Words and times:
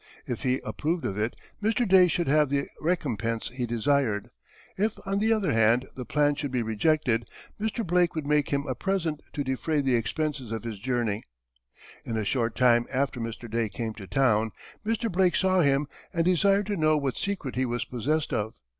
If 0.25 0.41
he 0.41 0.57
approved 0.63 1.05
of 1.05 1.15
it, 1.19 1.35
Mr. 1.61 1.87
Day 1.87 2.07
should 2.07 2.27
have 2.27 2.49
the 2.49 2.67
recompence 2.81 3.49
he 3.49 3.67
desired; 3.67 4.31
if, 4.75 4.95
on 5.05 5.19
the 5.19 5.31
other 5.31 5.51
hand, 5.51 5.85
the 5.95 6.05
plan 6.05 6.33
should 6.33 6.49
be 6.49 6.63
rejected, 6.63 7.29
Mr. 7.59 7.85
Blake 7.85 8.15
would 8.15 8.25
make 8.25 8.49
him 8.49 8.65
a 8.65 8.73
present 8.73 9.21
to 9.33 9.43
defray 9.43 9.79
the 9.79 9.93
expences 9.95 10.51
of 10.51 10.63
his 10.63 10.79
journey. 10.79 11.21
In 12.03 12.17
a 12.17 12.25
short 12.25 12.55
time 12.55 12.87
after 12.91 13.19
Mr. 13.19 13.47
Day 13.47 13.69
came 13.69 13.93
to 13.93 14.07
town; 14.07 14.53
Mr. 14.83 15.11
Blake 15.11 15.35
saw 15.35 15.61
him 15.61 15.87
and 16.11 16.25
desired 16.25 16.65
to 16.65 16.77
know 16.77 16.97
what 16.97 17.15
secret 17.15 17.53
he 17.55 17.67
was 17.67 17.85
possessed 17.85 18.33
of. 18.33 18.55